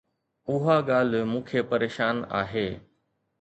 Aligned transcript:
اها 0.53 0.75
ڳالهه 0.89 1.23
مون 1.31 1.41
کي 1.49 1.59
پريشان 1.73 2.17
آهي. 2.41 2.67